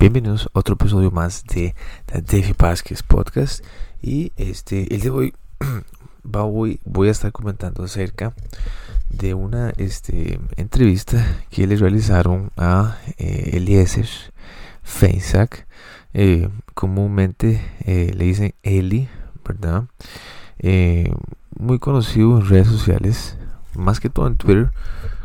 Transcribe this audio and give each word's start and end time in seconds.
Bienvenidos 0.00 0.48
a 0.54 0.60
otro 0.60 0.74
episodio 0.74 1.10
más 1.10 1.42
de 1.42 1.74
The 2.06 2.22
Davey 2.22 2.54
Vázquez 2.56 3.02
Podcast. 3.02 3.64
Y 4.00 4.30
este, 4.36 4.94
el 4.94 5.00
de 5.00 5.10
hoy 5.10 5.34
voy, 6.22 6.78
voy 6.84 7.08
a 7.08 7.10
estar 7.10 7.32
comentando 7.32 7.82
acerca 7.82 8.32
de 9.10 9.34
una 9.34 9.70
este, 9.70 10.38
entrevista 10.56 11.26
que 11.50 11.66
le 11.66 11.74
realizaron 11.74 12.52
a 12.56 12.98
eh, 13.16 13.50
Eliezer 13.54 14.06
Feinsack. 14.84 15.66
Eh, 16.14 16.48
comúnmente 16.74 17.60
eh, 17.80 18.12
le 18.16 18.24
dicen 18.24 18.54
Eli, 18.62 19.08
¿verdad? 19.44 19.86
Muy 21.58 21.80
conocido 21.80 22.38
en 22.38 22.48
redes 22.48 22.68
sociales, 22.68 23.36
más 23.74 23.98
que 23.98 24.10
todo 24.10 24.28
en 24.28 24.36
Twitter. 24.36 24.70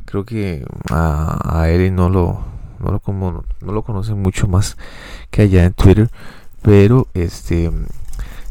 Creo 0.06 0.26
que 0.26 0.66
a, 0.90 1.60
a 1.62 1.70
Eli 1.70 1.92
no 1.92 2.10
lo 2.10 2.53
no 2.84 2.92
lo, 2.92 3.00
como, 3.00 3.44
no 3.62 3.72
lo 3.72 3.84
conocen 3.84 4.22
mucho 4.22 4.48
más 4.48 4.78
que 5.32 5.44
allá 5.44 5.66
en 5.66 5.74
Twitter, 5.74 6.10
pero 6.62 7.08
este 7.14 7.72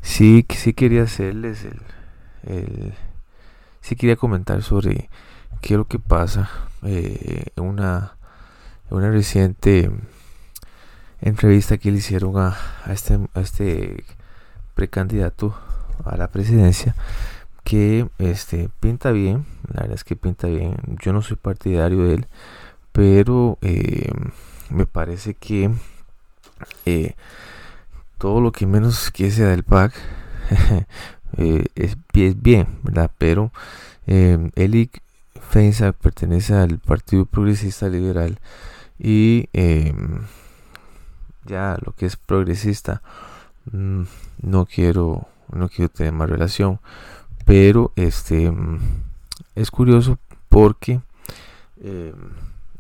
sí, 0.01 0.47
sí 0.49 0.73
quería 0.73 1.03
hacerles 1.03 1.67
el, 2.45 2.95
sí 3.81 3.97
quería 3.97 4.17
comentar 4.17 4.63
sobre 4.63 5.11
qué 5.61 5.75
es 5.75 5.79
lo 5.79 5.87
que 5.87 5.99
pasa 5.99 6.51
eh, 6.83 7.47
una, 7.57 8.17
una 8.91 9.11
reciente 9.11 9.91
entrevista 11.21 11.79
que 11.79 11.91
le 11.91 11.99
hicieron 11.99 12.37
a, 12.39 12.57
a, 12.85 12.93
este, 12.93 13.19
a 13.35 13.41
este 13.41 14.05
precandidato 14.75 15.55
a 16.05 16.17
la 16.17 16.29
presidencia 16.29 16.97
que 17.65 18.09
este 18.19 18.69
pinta 18.81 19.13
bien 19.13 19.47
la 19.73 19.83
verdad 19.83 19.95
es 19.95 20.05
que 20.05 20.17
pinta 20.17 20.49
bien 20.49 20.77
yo 21.01 21.13
no 21.13 21.23
soy 21.23 21.37
partidario 21.37 22.05
de 22.05 22.15
él 22.15 22.27
pero 22.93 23.59
eh, 23.63 24.11
me 24.71 24.87
parece 24.87 25.35
que 25.35 25.71
eh, 26.87 27.15
todo 28.19 28.41
lo 28.41 28.53
que 28.53 28.67
menos 28.67 29.11
que 29.11 29.31
sea 29.31 29.49
del 29.49 29.65
PAC 29.65 29.93
eh, 31.39 31.67
es, 31.75 31.97
bien, 32.13 32.79
¿verdad? 32.83 33.11
Pero 33.19 33.53
eh, 34.07 34.51
Eli 34.55 34.91
Feinsack 35.51 35.97
pertenece 35.97 36.55
al 36.55 36.79
Partido 36.79 37.27
Progresista 37.27 37.89
Liberal 37.89 38.39
y 38.99 39.49
ya 41.45 41.77
lo 41.85 41.93
que 41.93 42.07
es 42.07 42.17
progresista 42.17 43.03
mm, 43.73 44.03
no 44.43 44.67
quiero 44.67 45.27
no 45.51 45.69
quiero 45.69 45.89
tener 45.89 46.13
más 46.13 46.31
relación 46.31 46.79
pero 47.45 47.93
este 47.97 48.49
mm, 48.51 48.79
es 49.57 49.71
curioso 49.73 50.19
porque 50.49 51.01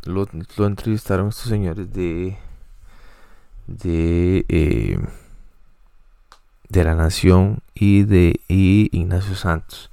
lo, 0.04 0.26
entrevistaron 0.66 1.28
estos 1.28 1.48
señores 1.48 1.92
de 1.92 2.36
de 3.66 4.44
eh, 4.48 4.98
de 6.68 6.84
la 6.84 6.94
Nación 6.94 7.60
y 7.74 8.04
de 8.04 8.40
Ignacio 8.48 9.34
Santos. 9.34 9.90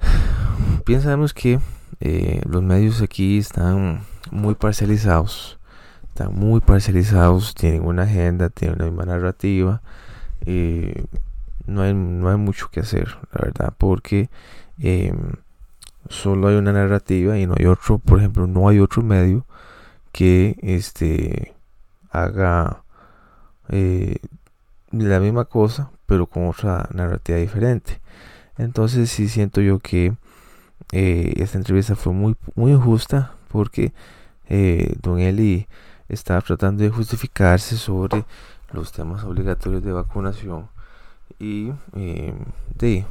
Bien 0.86 1.02
sabemos 1.02 1.34
que 1.34 1.60
eh, 2.00 2.40
los 2.48 2.62
medios 2.62 3.02
aquí 3.02 3.38
están 3.38 4.04
muy 4.30 4.54
parcializados, 4.54 5.58
están 6.08 6.34
muy 6.34 6.60
parcializados, 6.60 7.54
tienen 7.54 7.84
una 7.84 8.04
agenda, 8.04 8.50
tienen 8.50 8.76
una 8.76 8.86
misma 8.86 9.04
narrativa. 9.04 9.82
Eh, 10.46 11.04
no, 11.66 11.82
hay, 11.82 11.92
no 11.92 12.30
hay 12.30 12.36
mucho 12.36 12.70
que 12.70 12.80
hacer, 12.80 13.18
la 13.32 13.44
verdad, 13.44 13.74
porque 13.76 14.30
eh, 14.78 15.12
solo 16.08 16.48
hay 16.48 16.56
una 16.56 16.72
narrativa 16.72 17.38
y 17.38 17.46
no 17.46 17.54
hay 17.58 17.66
otro, 17.66 17.98
por 17.98 18.18
ejemplo, 18.18 18.46
no 18.46 18.68
hay 18.68 18.80
otro 18.80 19.02
medio 19.02 19.46
que 20.12 20.56
este 20.62 21.54
haga 22.10 22.82
eh, 23.68 24.16
la 24.90 25.20
misma 25.20 25.44
cosa, 25.44 25.90
pero 26.06 26.26
con 26.26 26.48
otra 26.48 26.88
narrativa 26.92 27.38
diferente. 27.38 28.00
Entonces 28.56 29.10
sí 29.10 29.28
siento 29.28 29.60
yo 29.60 29.78
que 29.78 30.16
eh, 30.92 31.34
esta 31.36 31.58
entrevista 31.58 31.96
fue 31.96 32.12
muy, 32.12 32.36
muy 32.54 32.72
injusta 32.72 33.32
porque 33.48 33.92
eh, 34.48 34.94
Don 35.02 35.18
Eli 35.18 35.68
estaba 36.08 36.40
tratando 36.40 36.82
de 36.82 36.90
justificarse 36.90 37.76
sobre 37.76 38.24
los 38.72 38.92
temas 38.92 39.24
obligatorios 39.24 39.82
de 39.82 39.92
vacunación 39.92 40.68
y 41.38 41.72
eh, 41.94 42.34
de 42.76 43.04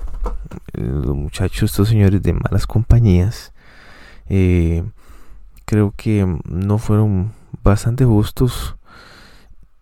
los 0.73 1.15
muchachos, 1.15 1.71
estos 1.71 1.89
señores 1.89 2.21
de 2.21 2.33
malas 2.33 2.67
compañías, 2.67 3.53
eh, 4.29 4.83
creo 5.65 5.93
que 5.95 6.25
no 6.45 6.77
fueron 6.77 7.33
bastante 7.63 8.05
justos. 8.05 8.75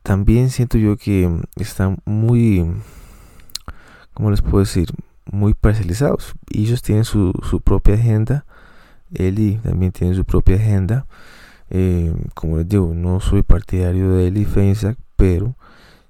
También 0.04 0.50
siento 0.50 0.78
yo 0.78 0.98
que 0.98 1.30
están 1.56 1.98
muy, 2.06 2.66
¿cómo 4.14 4.32
les 4.32 4.42
puedo 4.42 4.60
decir? 4.60 4.88
Muy 5.32 5.54
parcializados. 5.54 6.34
Ellos 6.52 6.82
tienen 6.82 7.06
su, 7.06 7.34
su 7.50 7.62
propia 7.62 7.96
agenda. 7.96 8.46
Eli 9.14 9.60
también 9.64 9.92
tiene 9.92 10.14
su 10.14 10.26
propia 10.26 10.58
agenda. 10.58 11.08
Eh, 11.70 12.14
como 12.36 12.58
les 12.58 12.70
digo, 12.70 12.94
no 12.94 13.20
soy 13.20 13.42
partidario 13.44 14.12
de 14.12 14.28
Eli 14.28 14.46
Feinsack, 14.46 14.98
pero 15.16 15.56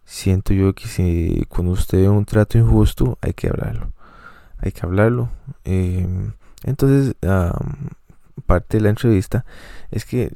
siento 0.06 0.54
yo 0.54 0.74
que 0.74 0.88
si 0.88 1.46
cuando 1.50 1.74
usted 1.74 2.00
ve 2.00 2.10
un 2.10 2.26
trato 2.26 2.58
injusto 2.58 3.18
hay 3.22 3.34
que 3.34 3.48
hablarlo 3.48 3.92
hay 4.60 4.72
que 4.72 4.86
hablarlo. 4.86 5.30
Eh, 5.64 6.08
entonces 6.64 7.16
parte 8.46 8.78
de 8.78 8.84
la 8.84 8.90
entrevista 8.90 9.46
es 9.92 10.06
que 10.06 10.34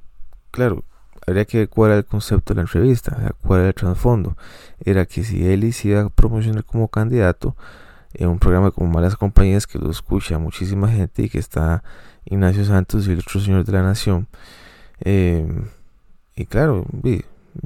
claro 0.52 0.84
habría 1.26 1.46
que 1.46 1.60
ver 1.60 1.70
cuál 1.70 1.92
era 1.92 2.00
el 2.00 2.06
concepto 2.06 2.54
de 2.54 2.58
la 2.58 2.62
entrevista 2.62 3.34
cuál 3.42 3.62
era 3.62 3.70
el 3.70 3.76
trasfondo. 3.76 4.38
Era 4.84 5.06
que 5.06 5.24
si 5.24 5.48
él 5.48 5.72
se 5.74 5.90
iba 5.90 6.02
a 6.02 6.10
promocionar 6.10 6.64
como 6.64 6.88
candidato 6.88 7.56
en 8.14 8.30
un 8.30 8.40
programa 8.40 8.72
como 8.72 8.92
Malas 8.92 9.16
Compañías 9.16 9.68
que 9.68 9.80
lo 9.80 9.90
escucha 9.92 10.40
muchísima 10.40 10.90
gente 10.90 11.24
y 11.24 11.30
que 11.30 11.40
está 11.40 11.84
Ignacio 12.26 12.66
Santos 12.66 13.08
y 13.08 13.12
el 13.12 13.20
otro 13.20 13.40
señor 13.40 13.66
de 13.66 13.72
la 13.72 13.84
Nación 13.84 14.28
eh, 15.02 15.48
y 16.36 16.46
claro 16.46 16.86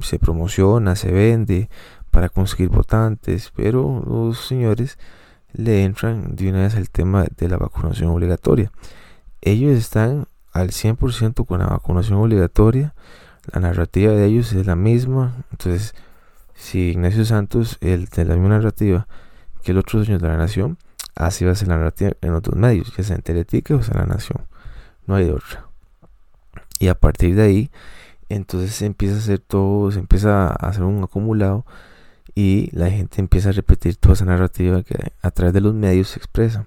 se 0.00 0.18
promociona, 0.18 0.96
se 0.96 1.12
vende 1.12 1.68
para 2.10 2.28
conseguir 2.28 2.68
votantes, 2.68 3.52
pero 3.54 4.02
los 4.06 4.38
señores 4.38 4.98
le 5.52 5.84
entran 5.84 6.36
de 6.36 6.50
una 6.50 6.62
vez 6.62 6.74
al 6.76 6.90
tema 6.90 7.26
de 7.36 7.48
la 7.48 7.56
vacunación 7.56 8.10
obligatoria. 8.10 8.70
Ellos 9.40 9.76
están 9.76 10.26
al 10.52 10.70
100% 10.70 11.46
con 11.46 11.60
la 11.60 11.66
vacunación 11.66 12.18
obligatoria, 12.18 12.94
la 13.52 13.60
narrativa 13.60 14.12
de 14.12 14.26
ellos 14.26 14.52
es 14.52 14.66
la 14.66 14.76
misma, 14.76 15.44
entonces 15.50 15.94
si 16.54 16.90
Ignacio 16.90 17.24
Santos, 17.24 17.78
el 17.80 18.06
de 18.06 18.24
la 18.24 18.34
misma 18.34 18.50
narrativa 18.50 19.06
que 19.62 19.72
el 19.72 19.78
otro 19.78 20.04
señor 20.04 20.20
de 20.20 20.28
la 20.28 20.36
nación, 20.36 20.78
así 21.14 21.44
va 21.44 21.52
a 21.52 21.54
ser 21.54 21.68
la 21.68 21.76
narrativa 21.76 22.12
en 22.20 22.34
otros 22.34 22.56
medios, 22.56 22.94
ya 22.96 23.02
sea 23.02 23.16
en 23.16 23.22
Teletica 23.22 23.74
o 23.74 23.82
sea 23.82 23.94
en 23.94 24.00
la 24.08 24.14
nación, 24.14 24.46
no 25.06 25.16
hay 25.16 25.28
otra. 25.30 25.66
Y 26.78 26.88
a 26.88 26.94
partir 26.94 27.34
de 27.34 27.42
ahí, 27.42 27.70
entonces 28.34 28.74
se 28.74 28.86
empieza 28.86 29.16
a 29.16 29.18
hacer 29.18 29.38
todo, 29.38 29.90
se 29.90 29.98
empieza 29.98 30.48
a 30.48 30.68
hacer 30.68 30.84
un 30.84 31.02
acumulado 31.04 31.64
y 32.34 32.70
la 32.72 32.90
gente 32.90 33.20
empieza 33.20 33.50
a 33.50 33.52
repetir 33.52 33.96
toda 33.96 34.14
esa 34.14 34.24
narrativa 34.24 34.82
que 34.82 35.12
a 35.22 35.30
través 35.30 35.54
de 35.54 35.60
los 35.60 35.74
medios 35.74 36.08
se 36.08 36.18
expresa. 36.18 36.66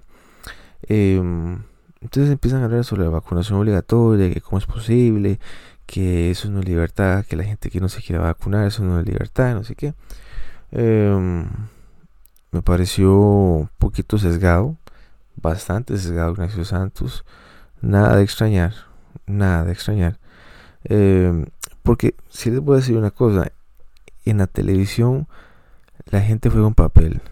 Em, 0.82 1.62
entonces 2.00 2.32
empiezan 2.32 2.62
a 2.62 2.66
hablar 2.66 2.84
sobre 2.84 3.04
la 3.04 3.10
vacunación 3.10 3.58
obligatoria, 3.58 4.32
que 4.32 4.40
cómo 4.40 4.58
es 4.58 4.66
posible, 4.66 5.40
que 5.86 6.30
eso 6.30 6.50
no 6.50 6.60
es 6.60 6.66
libertad, 6.66 7.24
que 7.26 7.36
la 7.36 7.44
gente 7.44 7.70
que 7.70 7.80
no 7.80 7.88
se 7.88 8.02
quiera 8.02 8.22
vacunar, 8.22 8.66
eso 8.66 8.82
no 8.84 9.00
es 9.00 9.06
libertad, 9.06 9.54
no 9.54 9.64
sé 9.64 9.74
qué. 9.74 9.94
Em, 10.72 11.46
me 12.50 12.62
pareció 12.62 13.14
un 13.16 13.70
poquito 13.78 14.18
sesgado, 14.18 14.76
bastante 15.36 15.96
sesgado 15.98 16.32
Ignacio 16.32 16.64
Santos. 16.64 17.24
Nada 17.80 18.16
de 18.16 18.24
extrañar, 18.24 18.74
nada 19.26 19.64
de 19.64 19.72
extrañar. 19.72 20.18
Eh, 20.84 21.46
porque 21.88 22.14
si 22.28 22.50
les 22.50 22.60
voy 22.60 22.74
a 22.74 22.80
decir 22.80 22.98
una 22.98 23.10
cosa, 23.10 23.50
en 24.26 24.36
la 24.36 24.46
televisión 24.46 25.26
la 26.10 26.20
gente 26.20 26.50
juega 26.50 26.66
un 26.66 26.74
papel, 26.74 27.22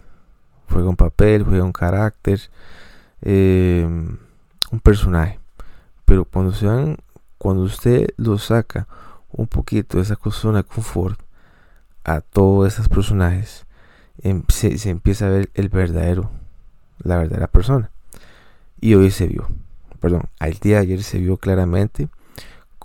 juega 0.67 0.89
un 0.89 0.95
papel, 0.95 1.43
juega 1.43 1.63
un 1.63 1.71
carácter, 1.71 2.39
eh, 3.21 3.85
un 3.87 4.79
personaje. 4.81 5.39
Pero 6.05 6.25
cuando 6.25 6.53
se 6.53 6.65
van, 6.65 6.97
cuando 7.37 7.61
usted 7.61 8.07
lo 8.17 8.39
saca 8.39 8.87
un 9.31 9.45
poquito 9.45 9.97
de 9.97 10.03
esa 10.05 10.17
zona 10.31 10.63
de 10.63 10.63
confort 10.63 11.19
a 12.03 12.21
todos 12.21 12.73
esos 12.73 12.89
personajes, 12.89 13.67
em, 14.23 14.41
se, 14.47 14.79
se 14.79 14.89
empieza 14.89 15.27
a 15.27 15.29
ver 15.29 15.51
el 15.53 15.69
verdadero, 15.69 16.31
la 16.97 17.17
verdadera 17.17 17.45
persona. 17.45 17.91
Y 18.81 18.95
hoy 18.95 19.11
se 19.11 19.27
vio, 19.27 19.47
perdón, 19.99 20.23
al 20.39 20.53
día 20.53 20.77
de 20.77 20.81
ayer 20.81 21.03
se 21.03 21.19
vio 21.19 21.37
claramente 21.37 22.09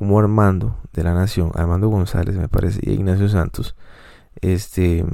como 0.02 0.18
Armando 0.18 0.76
de 0.92 1.04
la 1.04 1.14
Nación, 1.14 1.52
Armando 1.54 1.86
González 1.86 2.34
me 2.34 2.48
parece, 2.48 2.80
y 2.82 2.90
Ignacio 2.90 3.28
Santos, 3.28 3.76
este, 4.40 5.04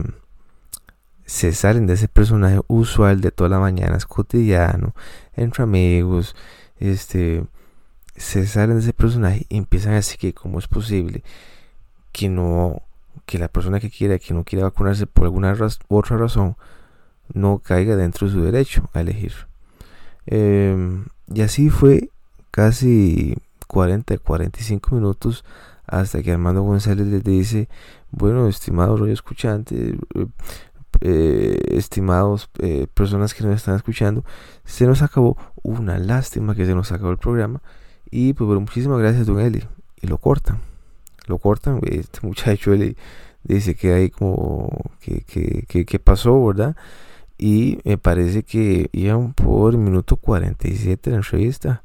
se 1.26 1.52
salen 1.52 1.86
de 1.86 1.92
ese 1.92 2.08
personaje 2.08 2.62
usual 2.68 3.20
de 3.20 3.30
todas 3.30 3.50
las 3.50 3.60
mañanas, 3.60 4.06
cotidiano, 4.06 4.94
entre 5.34 5.64
amigos, 5.64 6.34
este, 6.78 7.44
se 8.16 8.46
salen 8.46 8.76
de 8.76 8.82
ese 8.84 8.94
personaje 8.94 9.44
y 9.50 9.58
empiezan 9.58 9.92
a 9.92 9.96
decir 9.96 10.16
que 10.16 10.32
cómo 10.32 10.58
es 10.58 10.68
posible 10.68 11.22
que 12.10 12.30
no 12.30 12.80
que 13.26 13.38
la 13.38 13.48
persona 13.48 13.80
que 13.80 13.90
quiera, 13.90 14.18
que 14.18 14.32
no 14.32 14.44
quiera 14.44 14.64
vacunarse 14.64 15.06
por 15.06 15.24
alguna 15.24 15.54
otra 15.88 16.16
razón, 16.16 16.56
no 17.34 17.58
caiga 17.58 17.94
dentro 17.94 18.26
de 18.26 18.32
su 18.32 18.42
derecho 18.42 18.88
a 18.94 19.02
elegir. 19.02 19.34
Em, 20.24 21.04
y 21.26 21.42
así 21.42 21.68
fue 21.68 22.08
casi 22.50 23.36
40, 23.68 24.18
45 24.18 24.96
minutos 24.96 25.44
hasta 25.86 26.22
que 26.22 26.32
Armando 26.32 26.62
González 26.62 27.06
les 27.06 27.24
dice, 27.24 27.68
bueno, 28.10 28.48
estimados 28.48 29.08
escuchantes, 29.08 29.94
eh, 30.14 30.26
eh, 31.00 31.58
estimados 31.70 32.50
eh, 32.58 32.86
personas 32.92 33.32
que 33.32 33.44
nos 33.44 33.54
están 33.54 33.76
escuchando, 33.76 34.24
se 34.64 34.86
nos 34.86 35.02
acabó 35.02 35.36
una 35.62 35.98
lástima 35.98 36.54
que 36.54 36.66
se 36.66 36.74
nos 36.74 36.92
acabó 36.92 37.10
el 37.10 37.18
programa 37.18 37.62
y 38.10 38.32
pues 38.32 38.46
bueno, 38.46 38.60
muchísimas 38.62 38.98
gracias 38.98 39.26
don 39.26 39.40
Eli 39.40 39.62
y 40.00 40.06
lo 40.08 40.18
cortan, 40.18 40.60
lo 41.26 41.38
cortan, 41.38 41.80
este 41.84 42.18
muchacho 42.26 42.72
Eli 42.72 42.96
dice 43.44 43.74
que 43.74 43.94
hay 43.94 44.10
como 44.10 44.68
que, 45.00 45.22
que, 45.22 45.84
que, 45.84 45.98
pasó, 45.98 46.44
¿verdad? 46.44 46.76
Y 47.38 47.78
me 47.84 47.96
parece 47.96 48.42
que 48.42 48.90
iban 48.92 49.32
por 49.32 49.76
minuto 49.76 50.16
47 50.16 51.10
la 51.10 51.16
entrevista 51.16 51.82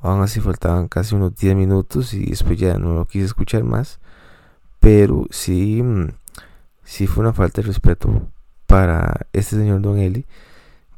Aún 0.00 0.22
así 0.22 0.40
faltaban 0.40 0.88
casi 0.88 1.14
unos 1.14 1.36
10 1.36 1.54
minutos 1.56 2.14
y 2.14 2.26
después 2.26 2.58
ya 2.58 2.78
no 2.78 2.94
lo 2.94 3.06
quise 3.06 3.26
escuchar 3.26 3.64
más. 3.64 4.00
Pero 4.80 5.26
sí, 5.30 5.82
mm, 5.82 6.08
sí 6.84 7.06
fue 7.06 7.22
una 7.22 7.32
falta 7.32 7.60
de 7.60 7.68
respeto 7.68 8.28
para 8.66 9.26
este 9.32 9.56
señor 9.56 9.82
Don 9.82 9.98
Eli. 9.98 10.24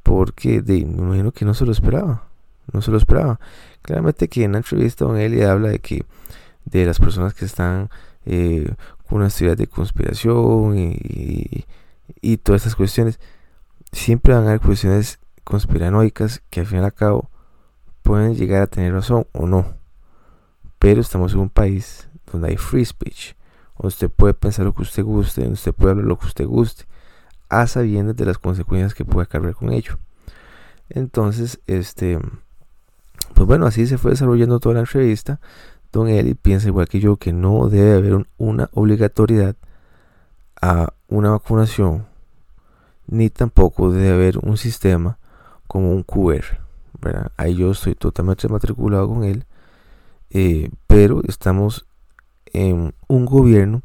Porque 0.02 0.62
de, 0.62 0.84
me 0.84 1.02
imagino 1.02 1.32
que 1.32 1.44
no 1.44 1.54
se 1.54 1.66
lo 1.66 1.72
esperaba. 1.72 2.24
No 2.72 2.82
se 2.82 2.90
lo 2.90 2.96
esperaba. 2.96 3.40
Claramente 3.82 4.28
que 4.28 4.44
en 4.44 4.52
la 4.52 4.58
entrevista 4.58 5.04
Don 5.04 5.16
Eli 5.16 5.42
habla 5.42 5.68
de 5.68 5.80
que 5.80 6.04
de 6.64 6.86
las 6.86 7.00
personas 7.00 7.34
que 7.34 7.44
están 7.44 7.90
eh, 8.24 8.72
con 9.08 9.20
una 9.20 9.28
teorías 9.28 9.58
de 9.58 9.66
conspiración 9.66 10.78
y, 10.78 11.66
y, 12.20 12.36
todas 12.38 12.62
estas 12.62 12.76
cuestiones. 12.76 13.20
Siempre 13.92 14.32
van 14.32 14.44
a 14.44 14.48
haber 14.48 14.60
cuestiones 14.60 15.18
conspiranoicas 15.44 16.42
que 16.50 16.60
al 16.60 16.66
fin 16.66 16.78
y 16.78 16.84
al 16.84 16.94
cabo 16.94 17.28
pueden 18.02 18.34
llegar 18.34 18.62
a 18.62 18.66
tener 18.66 18.92
razón 18.92 19.26
o 19.32 19.46
no. 19.46 19.66
Pero 20.78 21.00
estamos 21.00 21.32
en 21.32 21.40
un 21.40 21.48
país 21.48 22.08
donde 22.30 22.48
hay 22.48 22.56
free 22.56 22.84
speech, 22.84 23.34
donde 23.78 23.88
usted 23.88 24.10
puede 24.10 24.34
pensar 24.34 24.64
lo 24.64 24.74
que 24.74 24.82
usted 24.82 25.02
guste, 25.02 25.42
donde 25.42 25.54
usted 25.54 25.72
puede 25.72 25.92
hablar 25.92 26.06
lo 26.06 26.18
que 26.18 26.26
usted 26.26 26.46
guste, 26.46 26.84
a 27.48 27.66
sabiendas 27.66 28.16
de 28.16 28.24
las 28.24 28.38
consecuencias 28.38 28.94
que 28.94 29.04
puede 29.04 29.26
cargar 29.26 29.54
con 29.54 29.72
ello. 29.72 29.98
Entonces, 30.88 31.60
este, 31.66 32.18
pues 33.34 33.46
bueno, 33.46 33.66
así 33.66 33.86
se 33.86 33.98
fue 33.98 34.12
desarrollando 34.12 34.60
toda 34.60 34.74
la 34.74 34.80
entrevista. 34.80 35.40
Don 35.92 36.08
Eli 36.08 36.34
piensa 36.34 36.68
igual 36.68 36.88
que 36.88 37.00
yo 37.00 37.16
que 37.16 37.32
no 37.32 37.68
debe 37.68 37.96
haber 37.96 38.26
una 38.38 38.70
obligatoriedad 38.72 39.56
a 40.60 40.94
una 41.08 41.30
vacunación, 41.30 42.06
ni 43.06 43.30
tampoco 43.30 43.90
debe 43.92 44.10
haber 44.12 44.38
un 44.38 44.56
sistema 44.56 45.18
como 45.66 45.92
un 45.92 46.02
QR. 46.02 46.61
Ahí 47.36 47.56
yo 47.56 47.70
estoy 47.70 47.94
totalmente 47.94 48.48
matriculado 48.48 49.08
con 49.08 49.24
él, 49.24 49.44
eh, 50.30 50.70
pero 50.86 51.22
estamos 51.26 51.86
en 52.46 52.94
un 53.08 53.24
gobierno 53.26 53.82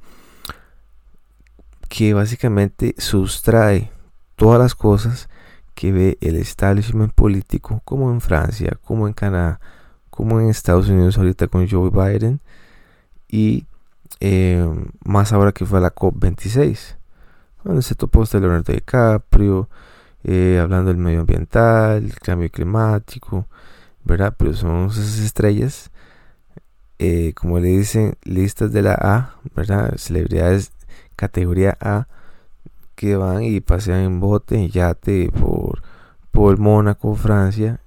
que 1.89 2.13
básicamente 2.13 2.95
sustrae 2.97 3.91
todas 4.35 4.59
las 4.59 4.75
cosas 4.75 5.29
que 5.73 5.91
ve 5.91 6.17
el 6.21 6.35
establishment 6.35 7.13
político, 7.13 7.81
como 7.85 8.11
en 8.11 8.21
Francia, 8.21 8.77
como 8.83 9.07
en 9.07 9.13
Canadá, 9.13 9.59
como 10.09 10.39
en 10.39 10.49
Estados 10.49 10.89
Unidos 10.89 11.17
ahorita 11.17 11.47
con 11.47 11.69
Joe 11.69 11.91
Biden, 11.91 12.41
y 13.27 13.65
eh, 14.19 14.67
más 15.03 15.33
ahora 15.33 15.51
que 15.51 15.65
fue 15.65 15.79
la 15.79 15.93
COP26, 15.93 16.97
donde 17.63 17.81
se 17.81 17.95
topó 17.95 18.23
hasta 18.23 18.39
Leonardo 18.39 18.73
DiCaprio, 18.73 19.69
eh, 20.23 20.59
hablando 20.61 20.89
del 20.89 20.97
medio 20.97 21.21
ambiental, 21.21 22.03
el 22.03 22.19
cambio 22.19 22.49
climático, 22.49 23.47
¿verdad? 24.03 24.35
Pero 24.37 24.53
son 24.53 24.87
esas 24.87 25.19
estrellas, 25.19 25.91
eh, 26.99 27.33
como 27.33 27.59
le 27.59 27.69
dicen, 27.69 28.17
listas 28.23 28.71
de 28.71 28.81
la 28.81 28.93
A, 28.93 29.35
¿verdad? 29.55 29.95
Celebridades 29.97 30.71
categoría 31.15 31.77
A 31.81 32.07
que 32.95 33.15
van 33.15 33.43
y 33.43 33.59
pasean 33.61 34.01
en 34.01 34.19
bote, 34.19 34.55
en 34.55 34.69
yate 34.69 35.31
por, 35.31 35.83
por 36.31 36.57
Mónaco, 36.57 37.15
Francia, 37.15 37.79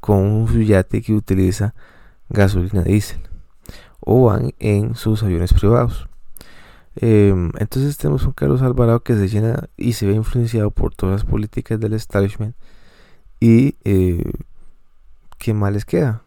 con 0.00 0.46
su 0.48 0.62
yate 0.62 1.02
que 1.02 1.12
utiliza 1.14 1.74
gasolina 2.28 2.82
diésel 2.82 3.20
o 4.04 4.24
van 4.24 4.52
en 4.58 4.94
sus 4.94 5.22
aviones 5.22 5.52
privados. 5.52 6.08
Em, 6.96 7.50
entonces 7.58 7.96
tenemos 7.96 8.24
un 8.26 8.32
Carlos 8.32 8.62
Alvarado 8.62 9.02
que 9.02 9.14
se 9.14 9.28
llena 9.28 9.68
y 9.76 9.94
se 9.94 10.06
ve 10.06 10.14
influenciado 10.14 10.70
por 10.70 10.94
todas 10.94 11.22
las 11.22 11.24
políticas 11.24 11.80
del 11.80 11.94
establishment 11.94 12.54
y 13.40 13.76
eh, 13.84 14.30
qué 15.38 15.54
mal 15.54 15.74
les 15.74 15.84
queda. 15.84 16.22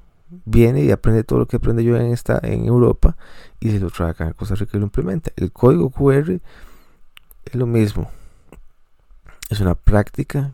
Viene 0.46 0.84
y 0.84 0.92
aprende 0.92 1.24
todo 1.24 1.40
lo 1.40 1.48
que 1.48 1.58
aprende 1.58 1.84
yo 1.84 1.96
en 1.96 2.12
esta 2.12 2.40
en 2.42 2.66
Europa 2.66 3.16
y 3.60 3.72
se 3.72 3.80
lo 3.80 3.90
trae 3.90 4.10
acá 4.10 4.26
en 4.26 4.34
Costa 4.34 4.56
Rica 4.56 4.76
y 4.76 4.80
lo 4.80 4.86
implementa. 4.86 5.32
El 5.36 5.52
código 5.52 5.92
QR 5.92 6.40
es 7.46 7.56
lo 7.56 7.68
mismo. 7.68 8.10
Es 9.50 9.60
una 9.60 9.76
práctica 9.76 10.52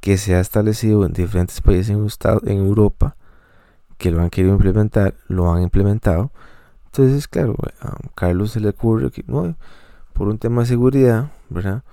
que 0.00 0.18
se 0.18 0.34
ha 0.34 0.40
establecido 0.40 1.04
en 1.06 1.12
diferentes 1.12 1.60
países 1.60 1.90
en, 1.90 2.06
en 2.50 2.58
Europa 2.58 3.16
que 3.96 4.10
lo 4.10 4.20
han 4.20 4.30
querido 4.30 4.54
implementar, 4.54 5.14
lo 5.26 5.50
han 5.50 5.62
implementado 5.62 6.30
entonces, 6.90 7.28
claro, 7.28 7.54
a 7.80 7.98
Carlos 8.14 8.52
se 8.52 8.60
le 8.60 8.70
ocurre 8.70 9.10
que 9.10 9.22
no, 9.26 9.54
por 10.14 10.28
un 10.28 10.38
tema 10.38 10.62
de 10.62 10.68
seguridad, 10.68 11.30
¿verdad? 11.50 11.84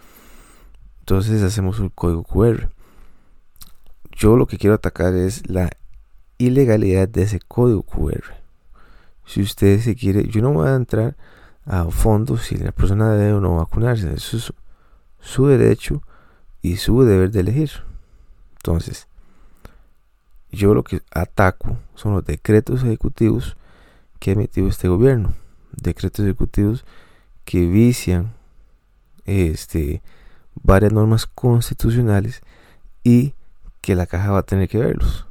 Entonces 1.02 1.44
hacemos 1.44 1.80
un 1.80 1.90
código 1.90 2.24
QR. 2.24 2.70
Yo 4.12 4.38
lo 4.38 4.48
que 4.48 4.58
quiero 4.58 4.74
atacar 4.74 5.14
es 5.14 5.48
la 5.50 5.70
ilegalidad 6.38 7.10
de 7.10 7.24
ese 7.24 7.40
código 7.40 7.84
QR. 7.84 8.24
Si 9.26 9.42
usted 9.42 9.80
se 9.82 9.96
quiere, 9.96 10.28
yo 10.30 10.42
no 10.42 10.54
voy 10.54 10.70
a 10.70 10.76
entrar 10.76 11.18
a 11.66 11.86
fondo 11.92 12.38
si 12.38 12.56
la 12.56 12.72
persona 12.72 13.12
debe 13.12 13.34
o 13.34 13.42
no 13.42 13.58
vacunarse. 13.58 14.14
Eso 14.14 14.38
es 14.38 14.54
su 15.20 15.48
derecho 15.48 16.02
y 16.62 16.78
su 16.78 17.04
deber 17.04 17.32
de 17.32 17.42
elegir. 17.42 17.72
Entonces, 18.56 19.08
yo 20.52 20.74
lo 20.74 20.84
que 20.84 21.02
ataco 21.12 21.78
son 21.96 22.14
los 22.14 22.26
decretos 22.26 22.84
ejecutivos 22.84 23.58
que 24.26 24.32
ha 24.32 24.34
emitido 24.34 24.68
este 24.68 24.88
gobierno. 24.88 25.36
Decretos 25.72 26.26
ejecutivos 26.26 26.84
que 27.44 27.68
vician 27.68 28.34
este, 29.26 30.02
varias 30.56 30.92
normas 30.92 31.28
constitucionales 31.28 32.42
y 33.04 33.36
que 33.82 33.94
la 33.94 34.08
caja 34.08 34.32
va 34.32 34.40
a 34.40 34.44
tener 34.44 34.68
que 34.68 34.80
verlos. 34.80 35.28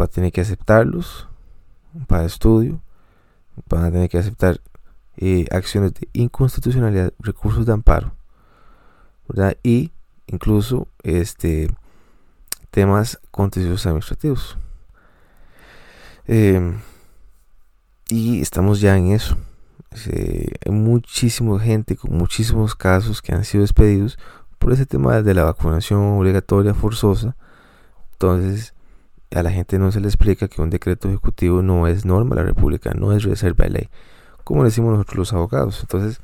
Va 0.00 0.04
a 0.04 0.08
tener 0.08 0.30
que 0.30 0.40
aceptarlos 0.40 1.26
para 2.06 2.26
estudio. 2.26 2.80
Van 3.68 3.86
a 3.86 3.90
tener 3.90 4.08
que 4.08 4.18
aceptar 4.18 4.60
eh, 5.16 5.46
acciones 5.50 5.94
de 5.94 6.08
inconstitucionalidad, 6.12 7.12
recursos 7.18 7.66
de 7.66 7.72
amparo. 7.72 8.14
Y 9.64 9.90
incluso 10.28 10.86
este, 11.02 11.74
temas 12.70 13.18
contenciosos 13.32 13.84
administrativos. 13.86 14.58
Eh, 16.28 16.72
y 18.14 18.40
estamos 18.40 18.80
ya 18.80 18.96
en 18.96 19.10
eso. 19.10 19.36
hay 19.90 20.72
muchísima 20.72 21.58
gente 21.58 21.96
con 21.96 22.16
muchísimos 22.16 22.76
casos 22.76 23.20
que 23.20 23.34
han 23.34 23.44
sido 23.44 23.62
despedidos 23.62 24.18
por 24.60 24.72
ese 24.72 24.86
tema 24.86 25.20
de 25.20 25.34
la 25.34 25.42
vacunación 25.42 26.00
obligatoria 26.00 26.74
forzosa. 26.74 27.34
Entonces, 28.12 28.72
a 29.34 29.42
la 29.42 29.50
gente 29.50 29.80
no 29.80 29.90
se 29.90 29.98
le 29.98 30.06
explica 30.06 30.46
que 30.46 30.62
un 30.62 30.70
decreto 30.70 31.08
ejecutivo 31.08 31.60
no 31.60 31.88
es 31.88 32.04
norma 32.04 32.36
de 32.36 32.42
la 32.42 32.46
República, 32.46 32.94
no 32.94 33.12
es 33.12 33.24
reserva 33.24 33.64
de 33.64 33.70
ley, 33.70 33.88
como 34.44 34.62
decimos 34.62 34.92
nosotros 34.92 35.16
los 35.16 35.32
abogados. 35.32 35.80
Entonces, 35.80 36.20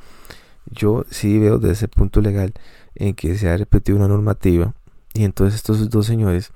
yo 0.66 1.04
sí 1.10 1.40
veo 1.40 1.58
desde 1.58 1.72
ese 1.72 1.88
punto 1.88 2.20
legal 2.20 2.54
en 2.94 3.14
que 3.14 3.36
se 3.36 3.48
ha 3.48 3.56
repetido 3.56 3.98
una 3.98 4.06
normativa 4.06 4.74
y 5.12 5.24
entonces 5.24 5.56
estos 5.56 5.90
dos 5.90 6.06
señores 6.06 6.52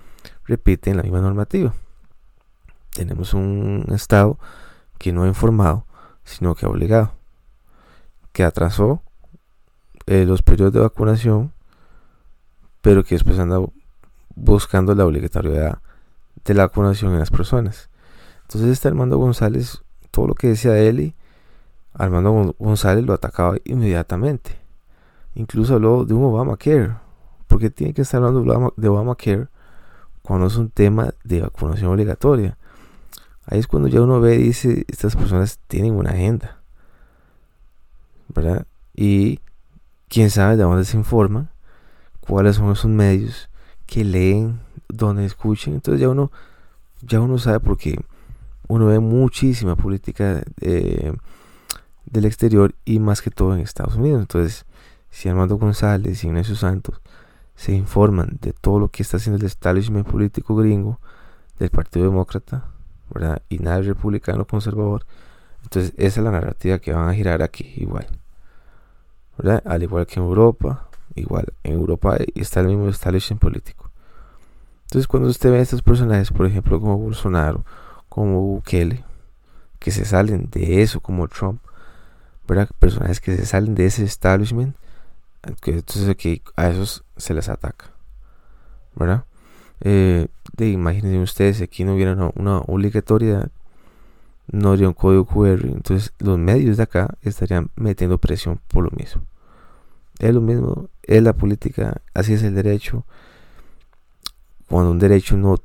repiten 0.47 0.97
la 0.97 1.03
misma 1.03 1.21
normativa. 1.21 1.75
Tenemos 2.93 3.35
un 3.35 3.85
Estado 3.93 4.38
que 5.04 5.12
no 5.12 5.25
ha 5.25 5.28
informado, 5.28 5.84
sino 6.25 6.54
que 6.54 6.64
ha 6.64 6.70
obligado, 6.70 7.12
que 8.32 8.42
atrasó 8.42 9.02
eh, 10.06 10.25
los 10.25 10.40
periodos 10.40 10.73
de 10.73 10.80
vacunación, 10.80 11.52
pero 12.80 13.04
que 13.04 13.14
después 13.14 13.38
anda 13.38 13.58
buscando 14.34 14.94
la 14.94 15.04
obligatoriedad 15.04 15.82
de 16.42 16.54
la 16.54 16.68
vacunación 16.68 17.12
en 17.12 17.18
las 17.18 17.30
personas. 17.30 17.90
Entonces 18.44 18.70
está 18.70 18.88
Armando 18.88 19.18
González, 19.18 19.82
todo 20.11 20.28
lo 20.28 20.34
que 20.34 20.49
decía 20.49 20.78
él, 20.78 21.14
Armando 21.92 22.54
González 22.58 23.04
lo 23.04 23.12
atacaba 23.12 23.58
inmediatamente. 23.66 24.58
Incluso 25.34 25.75
habló 25.75 26.06
de 26.06 26.14
un 26.14 26.25
Obamacare. 26.25 26.94
porque 27.46 27.68
tiene 27.68 27.92
que 27.92 28.00
estar 28.00 28.25
hablando 28.25 28.73
de 28.75 28.88
Obamacare 28.88 29.49
cuando 30.23 30.46
es 30.46 30.56
un 30.56 30.70
tema 30.70 31.12
de 31.25 31.42
vacunación 31.42 31.90
obligatoria? 31.90 32.56
Ahí 33.47 33.59
es 33.59 33.67
cuando 33.67 33.89
ya 33.89 34.01
uno 34.01 34.21
ve 34.21 34.37
y 34.37 34.45
dice, 34.45 34.85
estas 34.89 35.17
personas 35.17 35.59
tienen 35.69 35.95
una 35.95 36.11
agenda. 36.11 36.65
¿verdad? 38.29 38.67
Y 38.95 39.41
quién 40.09 40.31
sabe 40.31 40.57
de 40.57 40.65
dónde 40.65 40.85
se 40.85 40.97
informan, 40.97 41.51
cuáles 42.21 42.57
son 42.57 42.73
esos 42.73 42.91
medios 42.91 43.49
que 43.87 44.05
leen, 44.05 44.61
dónde 44.89 45.25
escuchen. 45.25 45.75
Entonces 45.75 46.01
ya 46.01 46.09
uno, 46.09 46.31
ya 47.03 47.21
uno 47.21 47.39
sabe 47.39 47.61
porque 47.61 47.99
uno 48.69 48.87
ve 48.87 48.99
muchísima 48.99 49.77
política 49.77 50.43
eh, 50.61 51.13
del 52.07 52.25
exterior 52.25 52.75
y 52.85 52.99
más 52.99 53.23
que 53.23 53.31
todo 53.31 53.55
en 53.55 53.61
Estados 53.61 53.97
Unidos. 53.97 54.21
Entonces, 54.21 54.65
si 55.11 55.29
Armando 55.29 55.57
González 55.57 56.23
y 56.23 56.27
Ignacio 56.27 56.57
Santos 56.57 57.01
se 57.57 57.73
informan 57.73 58.39
de 58.41 58.53
todo 58.53 58.81
lo 58.81 58.89
que 58.89 59.03
está 59.03 59.19
haciendo 59.19 59.39
el 59.39 59.47
establishment 59.47 60.09
político 60.09 60.57
gringo 60.57 60.99
del 61.59 61.71
Partido 61.71 62.07
Demócrata, 62.07 62.74
Y 63.49 63.58
nada 63.58 63.80
republicano 63.80 64.46
conservador. 64.46 65.06
Entonces, 65.62 65.92
esa 65.96 66.20
es 66.20 66.25
la 66.25 66.30
narrativa 66.30 66.78
que 66.78 66.92
van 66.92 67.08
a 67.08 67.14
girar 67.14 67.42
aquí 67.42 67.75
igual. 67.76 68.06
¿verdad? 69.38 69.62
Al 69.66 69.82
igual 69.82 70.06
que 70.06 70.20
en 70.20 70.26
Europa, 70.26 70.88
igual 71.14 71.52
en 71.62 71.75
Europa 71.75 72.16
está 72.34 72.61
el 72.61 72.68
mismo 72.68 72.88
establishment 72.88 73.40
político. 73.40 73.90
Entonces, 74.84 75.06
cuando 75.08 75.28
usted 75.28 75.50
ve 75.50 75.58
a 75.58 75.62
estos 75.62 75.82
personajes, 75.82 76.30
por 76.30 76.46
ejemplo, 76.46 76.80
como 76.80 76.99
Bolsonaro, 76.99 77.64
como 78.08 78.40
Bukele, 78.40 79.04
que 79.78 79.90
se 79.90 80.04
salen 80.04 80.49
de 80.50 80.82
eso, 80.82 81.00
como 81.00 81.28
Trump, 81.28 81.61
¿verdad? 82.46 82.68
Personajes 82.78 83.20
que 83.20 83.37
se 83.37 83.46
salen 83.46 83.75
de 83.75 83.87
ese 83.87 84.04
establishment, 84.04 84.76
entonces 85.42 86.08
aquí 86.08 86.42
a 86.56 86.68
esos 86.68 87.04
se 87.16 87.34
les 87.34 87.49
ataca, 87.49 87.92
¿verdad? 88.94 89.25
Eh, 89.87 90.29
imagínense 90.59 91.19
ustedes, 91.19 91.61
aquí 91.61 91.85
no 91.85 91.95
hubiera 91.95 92.14
una, 92.35 92.59
obligatoriedad, 92.59 93.50
no 94.50 94.71
habría 94.71 94.88
un 94.88 94.95
código 94.95 95.26
QR, 95.26 95.67
entonces 95.67 96.12
los 96.19 96.38
medios 96.38 96.79
de 96.79 96.85
acá 96.85 97.17
estarían 97.21 97.71
metiendo 97.76 98.17
presión 98.17 98.61
por 98.69 98.85
lo 98.85 98.91
mismo. 98.97 99.23
Es 100.19 100.33
lo 100.33 100.41
mismo, 100.41 100.88
es 101.03 101.23
la 101.23 101.35
política, 101.35 102.00
así 102.14 102.33
es 102.33 102.43
el 102.43 102.55
derecho. 102.55 103.05
Cuando 104.69 104.91
un 104.91 104.99
derecho 104.99 105.37
no, 105.37 105.57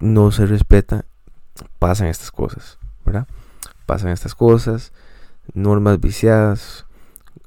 no 0.00 0.32
se 0.32 0.46
respeta, 0.46 1.04
pasan 1.78 2.08
estas 2.08 2.32
cosas, 2.32 2.76
¿verdad? 3.04 3.28
Pasan 3.86 4.10
estas 4.10 4.34
cosas, 4.34 4.92
normas 5.54 6.00
viciadas, 6.00 6.86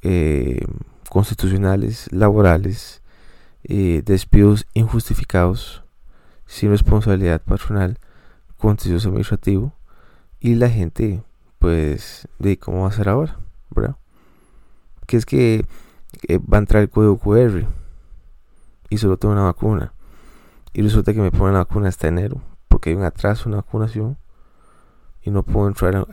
eh, 0.04 0.66
constitucionales, 1.10 2.08
laborales, 2.14 3.03
despidos 3.64 4.66
injustificados, 4.74 5.84
sin 6.46 6.70
responsabilidad 6.70 7.42
patronal, 7.42 7.98
contencioso 8.58 9.10
administrativo, 9.10 9.74
y 10.40 10.56
la 10.56 10.70
gente, 10.70 11.24
pues, 11.60 12.28
de 12.40 12.58
cómo 12.58 12.82
va 12.82 12.90
a 12.90 12.92
ser 12.92 13.10
ahora, 13.10 13.38
¿verdad? 13.70 13.96
Que 15.08 15.18
es 15.18 15.26
que 15.26 15.66
eh, 16.28 16.38
va 16.40 16.58
a 16.58 16.60
entrar 16.60 16.84
el 16.84 16.90
código 16.90 17.18
QR 17.18 17.66
y 18.90 18.98
solo 18.98 19.18
tengo 19.18 19.34
una 19.34 19.44
vacuna. 19.44 19.94
Y 20.74 20.82
resulta 20.82 21.14
que 21.14 21.22
me 21.22 21.32
ponen 21.32 21.54
la 21.54 21.60
vacuna 21.60 21.90
hasta 21.90 22.08
enero, 22.08 22.42
porque 22.68 22.90
hay 22.90 22.96
un 22.96 23.04
atraso 23.04 23.46
en 23.46 23.52
la 23.52 23.58
vacunación 23.58 24.18
y 25.22 25.32
no 25.32 25.44
puedo 25.44 25.68
entrar 25.68 26.08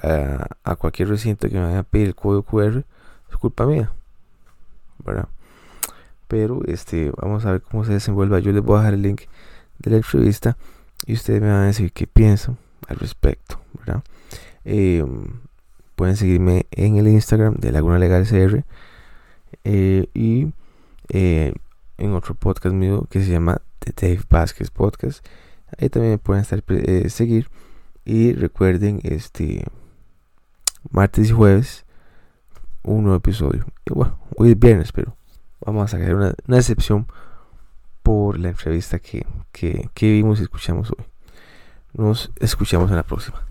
a, 0.63 0.77
cualquier 0.77 1.09
recinto 1.09 1.49
que 1.49 1.55
me 1.55 1.65
vaya 1.65 1.81
a 1.81 1.83
pedir 1.83 2.09
el 2.09 2.15
código 2.15 2.43
QR, 2.45 2.85
es 3.31 3.37
culpa 3.37 3.67
mía. 3.67 3.93
¿verdad? 5.05 5.29
Pero 6.31 6.63
este, 6.67 7.11
vamos 7.21 7.45
a 7.45 7.51
ver 7.51 7.61
cómo 7.61 7.85
se 7.85 7.93
desenvuelve. 7.93 8.41
Yo 8.41 8.53
les 8.53 8.63
voy 8.63 8.77
a 8.77 8.79
dejar 8.83 8.95
el 8.95 9.03
link 9.03 9.23
de 9.81 9.91
la 9.91 9.97
entrevista 9.97 10.57
y 11.05 11.15
ustedes 11.15 11.43
me 11.43 11.49
van 11.49 11.63
a 11.63 11.67
decir 11.67 11.93
qué 11.93 12.07
piensan 12.07 12.57
al 12.87 12.99
respecto. 13.01 13.61
Eh, 14.65 15.05
pueden 15.97 16.17
seguirme 16.17 16.67
en 16.71 16.99
el 16.99 17.09
Instagram 17.09 17.57
de 17.57 17.73
Laguna 17.73 17.99
Legal 17.99 18.29
CR 18.29 18.63
eh, 19.65 20.07
y 20.15 20.53
eh, 21.09 21.53
en 21.99 22.13
otro 22.13 22.37
podcast 22.37 22.77
mío 22.77 23.09
que 23.11 23.25
se 23.25 23.33
llama 23.33 23.61
The 23.81 23.93
Dave 24.01 24.23
Vázquez 24.31 24.71
Podcast. 24.71 25.27
Ahí 25.79 25.89
también 25.89 26.13
me 26.13 26.19
pueden 26.19 26.43
estar 26.43 26.63
seguir 27.11 27.49
y 28.05 28.35
recuerden 28.35 29.01
este 29.03 29.65
martes 30.93 31.31
y 31.31 31.33
jueves 31.33 31.85
un 32.85 33.03
nuevo 33.03 33.17
episodio. 33.17 33.67
Y 33.85 33.95
bueno, 33.95 34.17
hoy 34.37 34.53
es 34.53 34.59
viernes, 34.61 34.93
pero 34.93 35.17
vamos 35.65 35.85
a 35.85 35.89
sacar 35.99 36.15
una, 36.15 36.35
excepción 36.59 37.07
por 38.03 38.39
la 38.39 38.49
entrevista 38.49 38.99
que, 38.99 39.27
que 39.53 40.13
vimos 40.13 40.41
y 40.41 40.45
escuchamos 40.45 40.91
hoy. 40.91 41.05
Nos 41.93 42.31
escuchamos 42.39 42.91
en 42.91 42.97
la 42.97 43.03
próxima. 43.03 43.50